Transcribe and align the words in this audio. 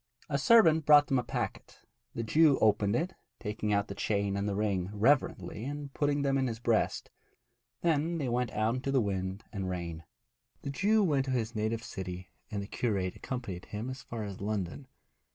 A 0.29 0.39
servant 0.39 0.87
brought 0.87 1.05
them 1.05 1.19
a 1.19 1.23
packet. 1.23 1.81
The 2.15 2.23
Jew 2.23 2.57
opened 2.57 2.95
it, 2.95 3.13
taking 3.39 3.71
out 3.71 3.87
the 3.87 3.93
chain 3.93 4.35
and 4.35 4.49
the 4.49 4.55
ring 4.55 4.89
reverently 4.91 5.63
and 5.63 5.93
putting 5.93 6.23
them 6.23 6.39
in 6.39 6.47
his 6.47 6.57
breast. 6.57 7.11
Then 7.81 8.17
they 8.17 8.27
went 8.27 8.49
out 8.49 8.73
into 8.73 8.89
the 8.91 8.99
wind 8.99 9.43
and 9.53 9.65
the 9.65 9.69
rain. 9.69 10.03
The 10.63 10.71
Jew 10.71 11.03
went 11.03 11.25
to 11.25 11.31
his 11.31 11.53
native 11.53 11.83
city, 11.83 12.31
and 12.49 12.63
the 12.63 12.67
curate 12.67 13.15
accompanied 13.17 13.65
him 13.65 13.91
as 13.91 14.01
far 14.01 14.23
as 14.23 14.41
London. 14.41 14.87